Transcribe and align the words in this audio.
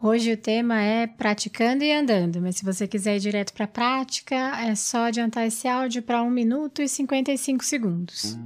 Hoje 0.00 0.32
o 0.32 0.36
tema 0.36 0.80
é 0.80 1.08
praticando 1.08 1.82
e 1.82 1.92
andando, 1.92 2.40
mas 2.40 2.54
se 2.54 2.64
você 2.64 2.86
quiser 2.86 3.16
ir 3.16 3.20
direto 3.20 3.52
para 3.52 3.64
a 3.64 3.68
prática, 3.68 4.36
é 4.60 4.72
só 4.76 5.06
adiantar 5.06 5.44
esse 5.44 5.66
áudio 5.66 6.04
para 6.04 6.22
1 6.22 6.30
minuto 6.30 6.80
e 6.80 6.88
55 6.88 7.64
segundos. 7.64 8.38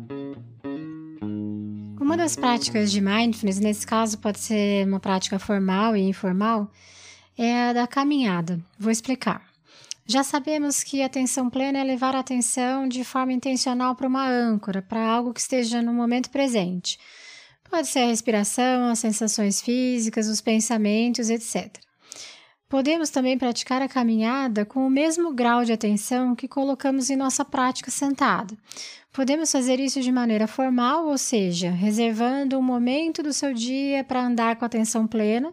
Uma 2.01 2.16
das 2.16 2.37
práticas 2.37 2.91
de 2.91 3.02
mindfulness, 3.02 3.61
nesse 3.61 3.87
caso 3.87 4.16
pode 4.16 4.41
ser 4.41 4.87
uma 4.87 4.98
prática 4.98 5.38
formal 5.38 5.95
e 5.95 6.01
informal, 6.01 6.73
é 7.37 7.64
a 7.64 7.73
da 7.75 7.87
caminhada. 7.87 8.59
Vou 8.78 8.91
explicar. 8.91 9.42
Já 10.06 10.25
sabemos 10.25 10.83
que 10.83 11.03
atenção 11.03 11.50
plena 11.50 11.78
é 11.78 11.84
levar 11.84 12.16
a 12.16 12.20
atenção 12.20 12.89
de 12.89 13.05
forma 13.05 13.33
intencional 13.33 13.95
para 13.95 14.09
uma 14.09 14.27
âncora, 14.27 14.80
para 14.80 15.06
algo 15.06 15.34
que 15.34 15.41
esteja 15.41 15.83
no 15.83 15.92
momento 15.92 16.30
presente. 16.30 16.98
Pode 17.73 17.89
ser 17.89 18.01
a 18.01 18.06
respiração, 18.09 18.91
as 18.91 18.98
sensações 18.98 19.62
físicas, 19.62 20.28
os 20.28 20.42
pensamentos, 20.42 21.31
etc. 21.31 21.75
Podemos 22.69 23.09
também 23.09 23.39
praticar 23.39 23.81
a 23.81 23.89
caminhada 23.89 24.67
com 24.67 24.87
o 24.87 24.91
mesmo 24.91 25.33
grau 25.33 25.64
de 25.64 25.73
atenção 25.73 26.34
que 26.34 26.47
colocamos 26.47 27.09
em 27.09 27.17
nossa 27.17 27.47
prática 27.47 27.91
sentada. 27.91 28.55
Podemos 29.11 29.51
fazer 29.51 29.81
isso 29.81 30.03
de 30.03 30.12
maneira 30.12 30.47
formal, 30.47 31.06
ou 31.06 31.17
seja, 31.17 31.70
reservando 31.70 32.59
um 32.59 32.62
momento 32.62 33.23
do 33.23 33.33
seu 33.33 33.55
dia 33.55 34.05
para 34.05 34.23
andar 34.23 34.57
com 34.57 34.67
atenção 34.67 35.07
plena, 35.07 35.51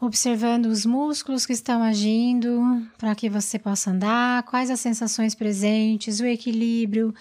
observando 0.00 0.66
os 0.66 0.84
músculos 0.84 1.46
que 1.46 1.52
estão 1.52 1.80
agindo 1.80 2.60
para 2.98 3.14
que 3.14 3.30
você 3.30 3.56
possa 3.56 3.92
andar, 3.92 4.42
quais 4.42 4.68
as 4.68 4.80
sensações 4.80 5.32
presentes, 5.32 6.18
o 6.18 6.26
equilíbrio, 6.26 7.14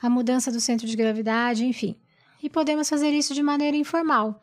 a 0.00 0.08
mudança 0.08 0.52
do 0.52 0.60
centro 0.60 0.86
de 0.86 0.94
gravidade, 0.94 1.66
enfim 1.66 1.96
e 2.44 2.50
podemos 2.50 2.90
fazer 2.90 3.08
isso 3.08 3.32
de 3.32 3.42
maneira 3.42 3.74
informal, 3.74 4.38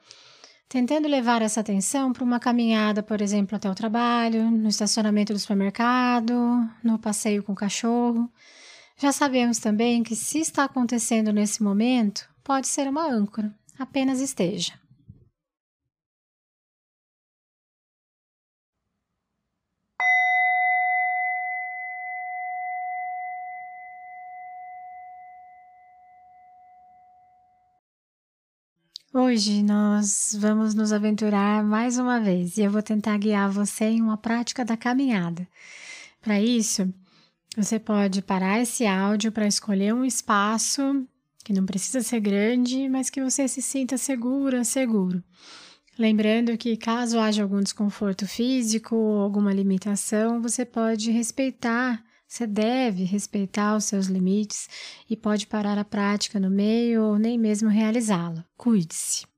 tentando 0.67 1.07
levar 1.07 1.43
essa 1.43 1.59
atenção 1.59 2.11
para 2.11 2.23
uma 2.23 2.39
caminhada, 2.39 3.03
por 3.03 3.21
exemplo, 3.21 3.55
até 3.55 3.69
o 3.69 3.75
trabalho, 3.75 4.49
no 4.49 4.67
estacionamento 4.67 5.31
do 5.31 5.37
supermercado, 5.37 6.33
no 6.83 6.97
passeio 6.97 7.43
com 7.43 7.51
o 7.51 7.55
cachorro. 7.55 8.27
Já 8.97 9.11
sabemos 9.11 9.59
também 9.59 10.01
que 10.01 10.15
se 10.15 10.39
está 10.39 10.63
acontecendo 10.63 11.31
nesse 11.31 11.61
momento, 11.61 12.27
pode 12.43 12.67
ser 12.67 12.87
uma 12.87 13.05
âncora, 13.05 13.53
apenas 13.77 14.19
esteja. 14.19 14.73
Hoje 29.31 29.63
nós 29.63 30.35
vamos 30.37 30.73
nos 30.73 30.91
aventurar 30.91 31.63
mais 31.63 31.97
uma 31.97 32.19
vez 32.19 32.57
e 32.57 32.63
eu 32.63 32.69
vou 32.69 32.83
tentar 32.83 33.17
guiar 33.17 33.49
você 33.49 33.85
em 33.85 34.01
uma 34.01 34.17
prática 34.17 34.65
da 34.65 34.75
caminhada. 34.75 35.47
Para 36.21 36.41
isso, 36.41 36.93
você 37.55 37.79
pode 37.79 38.21
parar 38.21 38.59
esse 38.59 38.85
áudio 38.85 39.31
para 39.31 39.47
escolher 39.47 39.93
um 39.93 40.03
espaço 40.03 41.07
que 41.45 41.53
não 41.53 41.65
precisa 41.65 42.01
ser 42.01 42.19
grande, 42.19 42.89
mas 42.89 43.09
que 43.09 43.23
você 43.23 43.47
se 43.47 43.61
sinta 43.61 43.97
segura, 43.97 44.65
seguro. 44.65 45.23
Lembrando 45.97 46.57
que 46.57 46.75
caso 46.75 47.17
haja 47.17 47.41
algum 47.41 47.61
desconforto 47.61 48.27
físico 48.27 48.97
ou 48.97 49.21
alguma 49.21 49.53
limitação, 49.53 50.41
você 50.41 50.65
pode 50.65 51.09
respeitar 51.09 52.03
você 52.31 52.47
deve 52.47 53.03
respeitar 53.03 53.75
os 53.75 53.83
seus 53.83 54.05
limites 54.05 54.69
e 55.09 55.17
pode 55.17 55.45
parar 55.45 55.77
a 55.77 55.83
prática 55.83 56.39
no 56.39 56.49
meio 56.49 57.03
ou 57.03 57.19
nem 57.19 57.37
mesmo 57.37 57.67
realizá-la. 57.67 58.45
Cuide-se. 58.55 59.30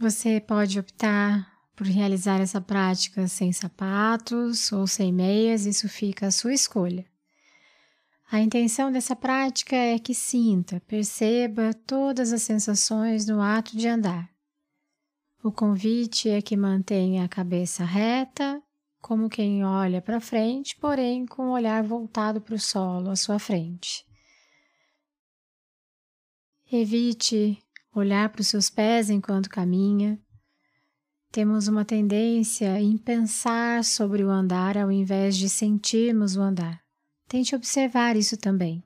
Você 0.00 0.40
pode 0.40 0.78
optar 0.78 1.52
por 1.74 1.84
realizar 1.84 2.40
essa 2.40 2.60
prática 2.60 3.26
sem 3.26 3.52
sapatos 3.52 4.70
ou 4.70 4.86
sem 4.86 5.12
meias, 5.12 5.66
isso 5.66 5.88
fica 5.88 6.28
à 6.28 6.30
sua 6.30 6.54
escolha. 6.54 7.04
A 8.30 8.40
intenção 8.40 8.92
dessa 8.92 9.16
prática 9.16 9.74
é 9.74 9.98
que 9.98 10.14
sinta, 10.14 10.80
perceba 10.86 11.74
todas 11.86 12.32
as 12.32 12.42
sensações 12.42 13.26
no 13.26 13.40
ato 13.40 13.76
de 13.76 13.88
andar. 13.88 14.30
O 15.42 15.50
convite 15.50 16.28
é 16.28 16.40
que 16.40 16.56
mantenha 16.56 17.24
a 17.24 17.28
cabeça 17.28 17.84
reta 17.84 18.62
como 19.00 19.28
quem 19.28 19.64
olha 19.64 20.02
para 20.02 20.20
frente, 20.20 20.76
porém 20.76 21.26
com 21.26 21.48
o 21.48 21.52
olhar 21.52 21.82
voltado 21.82 22.40
para 22.40 22.54
o 22.54 22.58
solo 22.58 23.10
à 23.10 23.16
sua 23.16 23.38
frente. 23.38 24.04
Evite 26.70 27.58
olhar 27.98 28.28
para 28.30 28.40
os 28.40 28.48
seus 28.48 28.70
pés 28.70 29.10
enquanto 29.10 29.50
caminha. 29.50 30.18
Temos 31.30 31.68
uma 31.68 31.84
tendência 31.84 32.80
em 32.80 32.96
pensar 32.96 33.84
sobre 33.84 34.24
o 34.24 34.30
andar 34.30 34.78
ao 34.78 34.90
invés 34.90 35.36
de 35.36 35.48
sentirmos 35.48 36.36
o 36.36 36.40
andar. 36.40 36.80
Tente 37.28 37.54
observar 37.54 38.16
isso 38.16 38.36
também. 38.36 38.82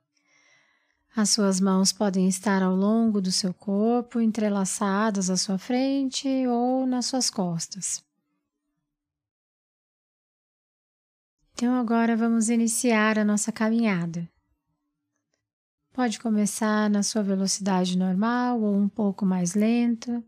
As 1.15 1.29
suas 1.29 1.59
mãos 1.59 1.93
podem 1.93 2.27
estar 2.27 2.63
ao 2.63 2.75
longo 2.75 3.21
do 3.21 3.31
seu 3.31 3.53
corpo, 3.53 4.19
entrelaçadas 4.19 5.29
à 5.29 5.37
sua 5.37 5.57
frente 5.57 6.27
ou 6.47 6.87
nas 6.87 7.05
suas 7.05 7.29
costas. 7.29 8.03
Então, 11.53 11.75
agora 11.75 12.17
vamos 12.17 12.49
iniciar 12.49 13.19
a 13.19 13.23
nossa 13.23 13.51
caminhada. 13.51 14.27
Pode 15.93 16.19
começar 16.19 16.89
na 16.89 17.03
sua 17.03 17.21
velocidade 17.21 17.95
normal 17.95 18.59
ou 18.59 18.75
um 18.75 18.89
pouco 18.89 19.23
mais 19.23 19.53
lento. 19.53 20.23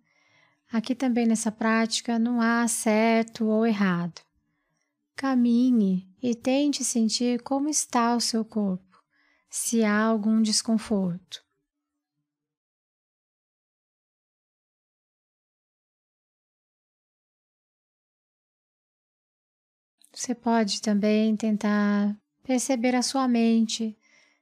Aqui 0.71 0.93
também 0.93 1.25
nessa 1.25 1.51
prática 1.51 2.19
não 2.19 2.39
há 2.39 2.67
certo 2.67 3.47
ou 3.47 3.65
errado. 3.65 4.21
Caminhe 5.15 6.07
e 6.21 6.35
tente 6.35 6.83
sentir 6.83 7.41
como 7.41 7.67
está 7.67 8.15
o 8.15 8.21
seu 8.21 8.45
corpo, 8.45 9.03
se 9.49 9.83
há 9.83 10.03
algum 10.03 10.39
desconforto. 10.39 11.43
Você 20.13 20.35
pode 20.35 20.79
também 20.79 21.35
tentar 21.35 22.15
perceber 22.43 22.93
a 22.93 23.01
sua 23.01 23.27
mente, 23.27 23.97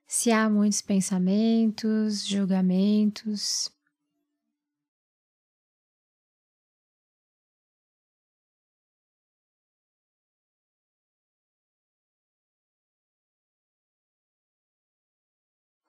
se 0.07 0.31
há 0.31 0.49
muitos 0.49 0.81
pensamentos, 0.81 2.25
julgamentos. 2.25 3.71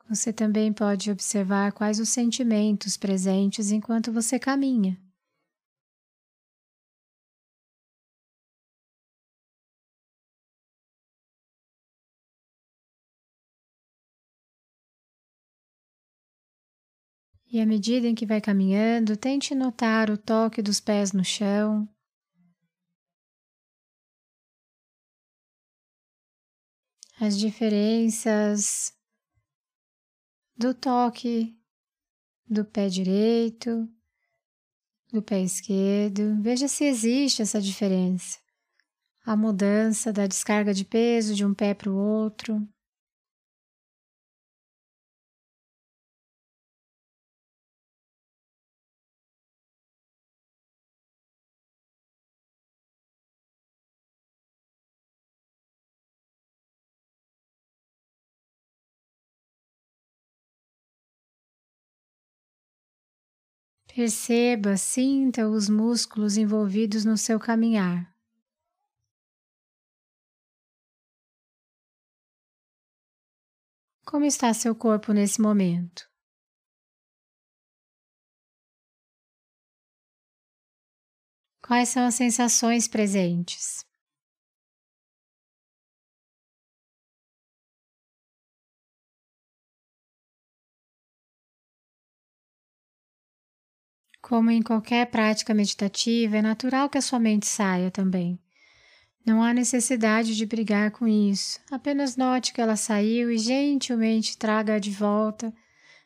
Você 0.09 0.33
também 0.33 0.72
pode 0.72 1.10
observar 1.10 1.72
quais 1.72 1.99
os 1.99 2.09
sentimentos 2.09 2.97
presentes 2.97 3.71
enquanto 3.71 4.13
você 4.13 4.39
caminha. 4.39 4.99
E 17.54 17.60
à 17.60 17.65
medida 17.65 18.09
em 18.09 18.16
que 18.16 18.27
vai 18.27 18.41
caminhando, 18.41 19.16
tente 19.16 19.54
notar 19.54 20.10
o 20.10 20.18
toque 20.18 20.60
dos 20.60 20.80
pés 20.80 21.12
no 21.12 21.24
chão. 21.24 21.89
As 27.21 27.39
diferenças 27.39 28.92
do 30.56 30.74
toque 30.74 31.56
do 32.45 32.65
pé 32.65 32.89
direito, 32.89 33.89
do 35.12 35.22
pé 35.22 35.41
esquerdo. 35.41 36.42
Veja 36.42 36.66
se 36.66 36.83
existe 36.83 37.41
essa 37.41 37.60
diferença. 37.60 38.36
A 39.24 39.36
mudança 39.36 40.12
da 40.12 40.27
descarga 40.27 40.74
de 40.74 40.84
peso 40.84 41.36
de 41.36 41.47
um 41.47 41.54
pé 41.54 41.72
para 41.72 41.89
o 41.89 41.97
outro. 41.97 42.68
Perceba, 63.95 64.77
sinta 64.77 65.49
os 65.49 65.69
músculos 65.69 66.37
envolvidos 66.37 67.05
no 67.05 67.17
seu 67.17 67.39
caminhar. 67.39 68.13
Como 74.05 74.25
está 74.25 74.53
seu 74.53 74.75
corpo 74.75 75.13
nesse 75.13 75.41
momento? 75.41 76.11
Quais 81.63 81.89
são 81.89 82.05
as 82.05 82.17
sensações 82.17 82.89
presentes? 82.89 83.87
Como 94.34 94.51
em 94.51 94.63
qualquer 94.63 95.07
prática 95.13 95.54
meditativa, 95.54 96.39
é 96.39 96.42
natural 96.42 96.91
que 96.91 96.98
a 96.98 97.01
sua 97.01 97.21
mente 97.21 97.47
saia 97.47 97.89
também. 97.89 98.36
Não 99.25 99.41
há 99.41 99.54
necessidade 99.54 100.34
de 100.34 100.45
brigar 100.45 100.91
com 100.91 101.07
isso. 101.07 101.60
Apenas 101.71 102.16
note 102.16 102.53
que 102.53 102.60
ela 102.60 102.75
saiu 102.75 103.31
e 103.31 103.39
gentilmente 103.39 104.36
traga-a 104.36 104.81
de 104.81 104.91
volta 104.91 105.54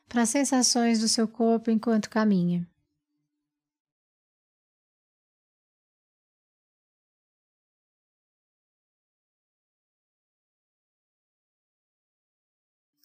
para 0.07 0.21
as 0.21 0.29
sensações 0.29 0.99
do 0.99 1.07
seu 1.07 1.27
corpo 1.27 1.71
enquanto 1.71 2.07
caminha. 2.07 2.69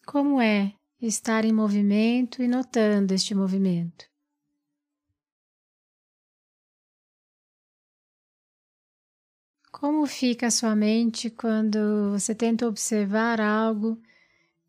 Como 0.05 0.39
é 0.39 0.75
estar 1.01 1.47
em 1.47 1.53
movimento 1.53 2.43
e 2.43 2.47
notando 2.47 3.15
este 3.15 3.35
movimento? 3.35 4.14
Como 9.79 10.07
fica 10.07 10.47
a 10.47 10.51
sua 10.51 10.75
mente 10.75 11.29
quando 11.29 12.13
você 12.13 12.33
tenta 12.35 12.67
observar 12.67 13.41
algo 13.41 14.01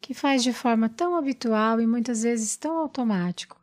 que 0.01 0.13
faz 0.13 0.43
de 0.43 0.53
forma 0.53 0.89
tão 0.89 1.15
habitual 1.15 1.81
e 1.81 1.87
muitas 1.87 2.23
vezes 2.23 2.57
tão 2.57 2.77
automático? 2.79 3.59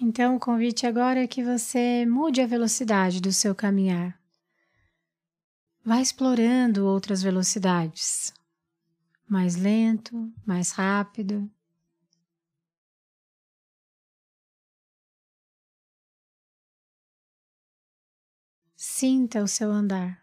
Então, 0.00 0.36
o 0.36 0.40
convite 0.40 0.86
agora 0.86 1.24
é 1.24 1.26
que 1.26 1.42
você 1.42 2.06
mude 2.06 2.40
a 2.40 2.46
velocidade 2.46 3.20
do 3.20 3.32
seu 3.32 3.54
caminhar. 3.54 4.16
Vá 5.86 6.00
explorando 6.00 6.84
outras 6.84 7.22
velocidades, 7.22 8.34
mais 9.28 9.54
lento, 9.54 10.32
mais 10.44 10.72
rápido. 10.72 11.48
Sinta 18.76 19.44
o 19.44 19.46
seu 19.46 19.70
andar. 19.70 20.20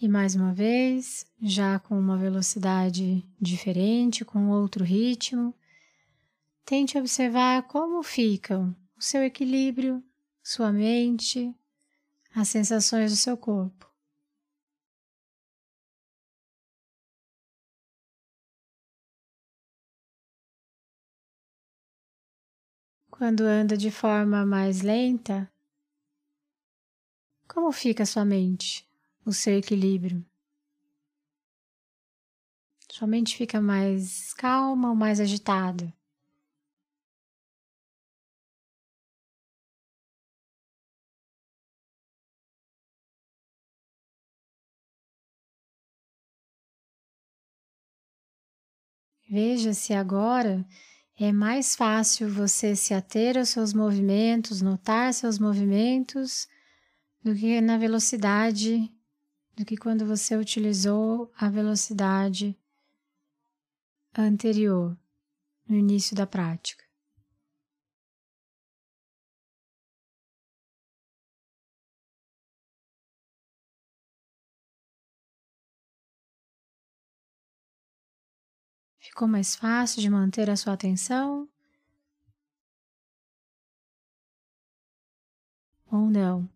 E 0.00 0.06
mais 0.08 0.36
uma 0.36 0.54
vez, 0.54 1.26
já 1.42 1.80
com 1.80 1.98
uma 1.98 2.16
velocidade 2.16 3.26
diferente, 3.40 4.24
com 4.24 4.50
outro 4.50 4.84
ritmo, 4.84 5.52
Tente 6.68 6.98
observar 6.98 7.66
como 7.66 8.02
ficam 8.02 8.76
o 8.94 9.00
seu 9.00 9.22
equilíbrio, 9.24 10.04
sua 10.42 10.70
mente, 10.70 11.56
as 12.34 12.46
sensações 12.50 13.10
do 13.10 13.16
seu 13.16 13.38
corpo. 13.38 13.90
Quando 23.10 23.40
anda 23.40 23.74
de 23.74 23.90
forma 23.90 24.44
mais 24.44 24.82
lenta, 24.82 25.50
como 27.48 27.72
fica 27.72 28.04
sua 28.04 28.26
mente, 28.26 28.86
o 29.24 29.32
seu 29.32 29.56
equilíbrio? 29.56 30.22
Sua 32.90 33.08
mente 33.08 33.38
fica 33.38 33.58
mais 33.58 34.34
calma 34.34 34.90
ou 34.90 34.94
mais 34.94 35.18
agitada? 35.18 35.96
Veja 49.28 49.74
se 49.74 49.92
agora 49.92 50.66
é 51.14 51.30
mais 51.32 51.76
fácil 51.76 52.30
você 52.30 52.74
se 52.74 52.94
ater 52.94 53.36
aos 53.36 53.50
seus 53.50 53.74
movimentos, 53.74 54.62
notar 54.62 55.12
seus 55.12 55.38
movimentos, 55.38 56.48
do 57.22 57.34
que 57.34 57.60
na 57.60 57.76
velocidade, 57.76 58.90
do 59.54 59.66
que 59.66 59.76
quando 59.76 60.06
você 60.06 60.34
utilizou 60.34 61.30
a 61.36 61.50
velocidade 61.50 62.56
anterior, 64.16 64.96
no 65.68 65.76
início 65.76 66.16
da 66.16 66.26
prática. 66.26 66.87
Ficou 79.18 79.26
mais 79.26 79.56
fácil 79.56 80.00
de 80.00 80.08
manter 80.08 80.48
a 80.48 80.54
sua 80.54 80.74
atenção? 80.74 81.48
Ou 85.90 86.08
não? 86.08 86.48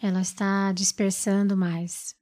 Ela 0.00 0.22
está 0.22 0.72
dispersando 0.72 1.54
mais. 1.54 2.16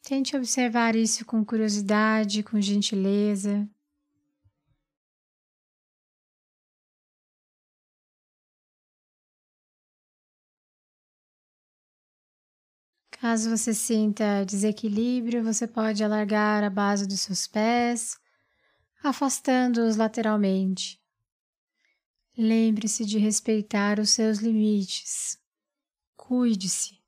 Tente 0.00 0.34
observar 0.34 0.96
isso 0.96 1.26
com 1.26 1.44
curiosidade, 1.44 2.42
com 2.42 2.58
gentileza. 2.58 3.68
Caso 13.22 13.56
você 13.56 13.72
sinta 13.72 14.44
desequilíbrio, 14.44 15.44
você 15.44 15.64
pode 15.64 16.02
alargar 16.02 16.64
a 16.64 16.68
base 16.68 17.06
dos 17.06 17.20
seus 17.20 17.46
pés, 17.46 18.18
afastando-os 19.00 19.94
lateralmente. 19.94 21.00
Lembre-se 22.36 23.04
de 23.04 23.20
respeitar 23.20 24.00
os 24.00 24.10
seus 24.10 24.38
limites. 24.38 25.40
Cuide-se. 26.16 27.00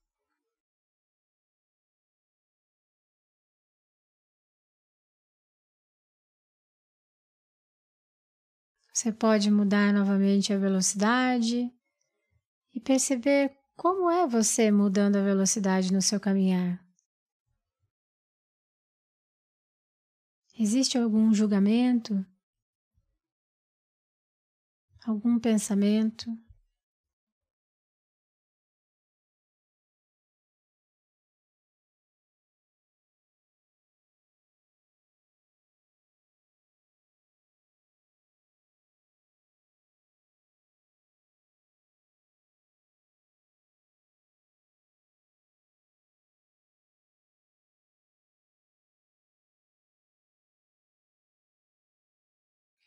Você 8.92 9.10
pode 9.10 9.50
mudar 9.50 9.92
novamente 9.92 10.52
a 10.52 10.58
velocidade 10.58 11.68
e 12.72 12.78
perceber 12.78 13.63
como 13.76 14.10
é 14.10 14.26
você 14.26 14.70
mudando 14.70 15.16
a 15.16 15.22
velocidade 15.22 15.92
no 15.92 16.00
seu 16.00 16.20
caminhar? 16.20 16.82
Existe 20.58 20.96
algum 20.96 21.34
julgamento? 21.34 22.24
Algum 25.04 25.38
pensamento? 25.38 26.30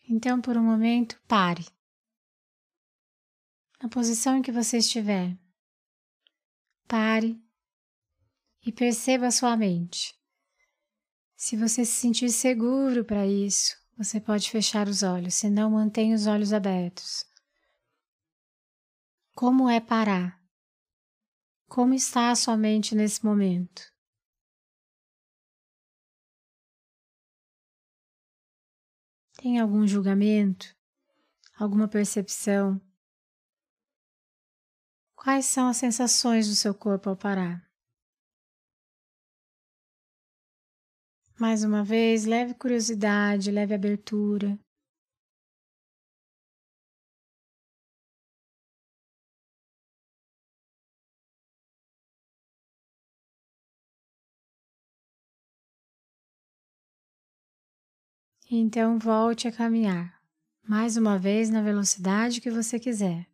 Então, 0.09 0.39
por 0.39 0.57
um 0.57 0.63
momento, 0.63 1.19
pare. 1.27 1.65
Na 3.81 3.89
posição 3.89 4.37
em 4.37 4.41
que 4.41 4.51
você 4.51 4.77
estiver, 4.77 5.37
pare 6.87 7.37
e 8.65 8.71
perceba 8.71 9.27
a 9.27 9.31
sua 9.31 9.57
mente. 9.57 10.17
Se 11.35 11.57
você 11.57 11.83
se 11.83 11.93
sentir 11.93 12.29
seguro 12.29 13.03
para 13.03 13.27
isso, 13.27 13.75
você 13.97 14.19
pode 14.19 14.49
fechar 14.49 14.87
os 14.87 15.03
olhos, 15.03 15.35
se 15.35 15.49
não, 15.49 15.71
mantenha 15.71 16.15
os 16.15 16.25
olhos 16.25 16.53
abertos. 16.53 17.25
Como 19.35 19.69
é 19.69 19.79
parar? 19.79 20.41
Como 21.67 21.93
está 21.93 22.31
a 22.31 22.35
sua 22.35 22.55
mente 22.55 22.95
nesse 22.95 23.23
momento? 23.23 23.96
Tem 29.47 29.61
algum 29.61 29.87
julgamento? 29.87 30.75
Alguma 31.57 31.87
percepção? 31.87 32.81
Quais 35.15 35.45
são 35.45 35.69
as 35.69 35.77
sensações 35.77 36.49
do 36.49 36.53
seu 36.53 36.75
corpo 36.75 37.09
ao 37.09 37.15
parar? 37.15 37.65
Mais 41.39 41.63
uma 41.63 41.81
vez, 41.81 42.25
leve 42.25 42.55
curiosidade, 42.55 43.49
leve 43.49 43.73
abertura. 43.73 44.59
Então 58.49 58.97
volte 58.97 59.47
a 59.47 59.51
caminhar, 59.51 60.21
mais 60.67 60.97
uma 60.97 61.19
vez 61.19 61.49
na 61.49 61.61
velocidade 61.61 62.41
que 62.41 62.49
você 62.49 62.79
quiser. 62.79 63.27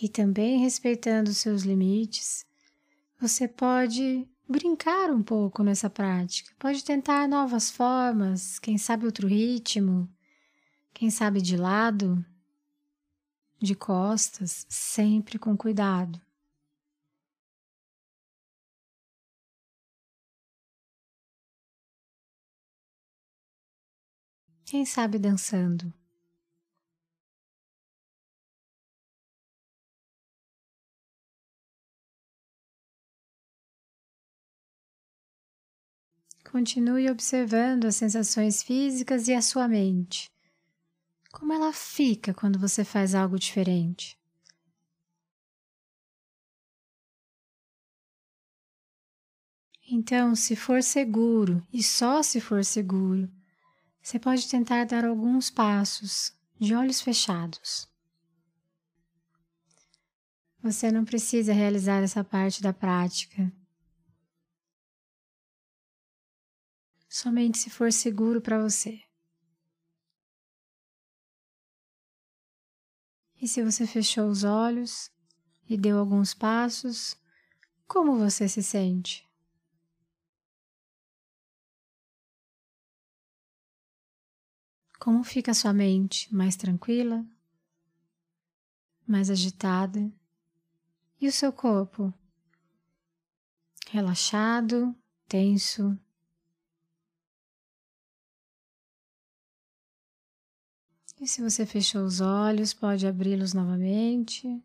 e 0.00 0.08
também 0.08 0.58
respeitando 0.58 1.32
seus 1.32 1.62
limites, 1.62 2.44
você 3.20 3.46
pode 3.46 4.28
brincar 4.48 5.10
um 5.10 5.22
pouco 5.22 5.62
nessa 5.62 5.88
prática, 5.88 6.52
pode 6.58 6.84
tentar 6.84 7.28
novas 7.28 7.70
formas, 7.70 8.58
quem 8.58 8.76
sabe 8.76 9.06
outro 9.06 9.26
ritmo, 9.26 10.08
quem 10.92 11.10
sabe 11.10 11.40
de 11.40 11.56
lado, 11.56 12.24
de 13.58 13.74
costas, 13.74 14.66
sempre 14.68 15.38
com 15.38 15.56
cuidado. 15.56 16.20
Quem 24.74 24.84
sabe 24.84 25.20
dançando. 25.20 25.94
Continue 36.50 37.08
observando 37.08 37.84
as 37.84 37.94
sensações 37.94 38.64
físicas 38.64 39.28
e 39.28 39.32
a 39.32 39.40
sua 39.40 39.68
mente. 39.68 40.28
Como 41.30 41.52
ela 41.52 41.72
fica 41.72 42.34
quando 42.34 42.58
você 42.58 42.84
faz 42.84 43.14
algo 43.14 43.38
diferente? 43.38 44.18
Então, 49.88 50.34
se 50.34 50.56
for 50.56 50.82
seguro, 50.82 51.64
e 51.72 51.80
só 51.80 52.24
se 52.24 52.40
for 52.40 52.64
seguro, 52.64 53.30
você 54.04 54.18
pode 54.18 54.46
tentar 54.46 54.84
dar 54.84 55.06
alguns 55.06 55.48
passos 55.48 56.30
de 56.60 56.74
olhos 56.74 57.00
fechados. 57.00 57.88
Você 60.62 60.92
não 60.92 61.06
precisa 61.06 61.54
realizar 61.54 62.02
essa 62.02 62.22
parte 62.22 62.60
da 62.60 62.70
prática 62.70 63.50
somente 67.08 67.56
se 67.56 67.70
for 67.70 67.90
seguro 67.90 68.42
para 68.42 68.60
você. 68.60 69.00
E 73.40 73.48
se 73.48 73.62
você 73.62 73.86
fechou 73.86 74.28
os 74.28 74.44
olhos 74.44 75.10
e 75.66 75.78
deu 75.78 75.98
alguns 75.98 76.34
passos, 76.34 77.16
como 77.86 78.18
você 78.18 78.48
se 78.48 78.62
sente? 78.62 79.26
Como 85.04 85.22
fica 85.22 85.50
a 85.50 85.54
sua 85.54 85.74
mente? 85.74 86.34
Mais 86.34 86.56
tranquila? 86.56 87.26
Mais 89.06 89.28
agitada? 89.28 90.10
E 91.20 91.28
o 91.28 91.30
seu 91.30 91.52
corpo? 91.52 92.10
Relaxado? 93.90 94.96
Tenso? 95.28 95.94
E 101.20 101.28
se 101.28 101.42
você 101.42 101.66
fechou 101.66 102.06
os 102.06 102.22
olhos, 102.22 102.72
pode 102.72 103.06
abri-los 103.06 103.52
novamente. 103.52 104.58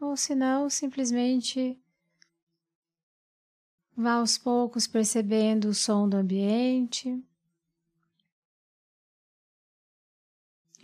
Ou 0.00 0.16
se 0.16 0.34
não, 0.34 0.68
simplesmente 0.68 1.80
vá 3.96 4.14
aos 4.14 4.36
poucos 4.36 4.88
percebendo 4.88 5.68
o 5.68 5.74
som 5.74 6.08
do 6.08 6.16
ambiente. 6.16 7.24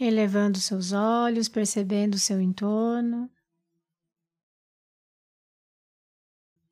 Elevando 0.05 0.59
seus 0.59 0.91
olhos, 0.93 1.49
percebendo 1.49 2.15
o 2.15 2.19
seu 2.19 2.41
entorno. 2.41 3.31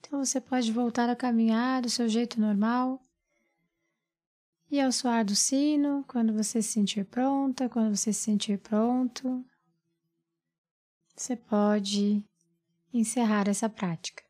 Então 0.01 0.25
você 0.25 0.41
pode 0.41 0.73
voltar 0.73 1.09
a 1.09 1.15
caminhar 1.15 1.81
do 1.81 1.89
seu 1.89 2.09
jeito 2.09 2.41
normal. 2.41 3.01
E 4.69 4.81
ao 4.81 4.91
soar 4.91 5.25
do 5.25 5.37
sino, 5.37 6.05
quando 6.09 6.33
você 6.33 6.61
se 6.61 6.73
sentir 6.73 7.05
pronta, 7.05 7.69
quando 7.69 7.97
você 7.97 8.13
se 8.13 8.21
sentir 8.21 8.59
pronto, 8.59 9.45
você 11.15 11.37
pode 11.37 12.25
encerrar 12.93 13.49
essa 13.49 13.69
prática. 13.69 14.30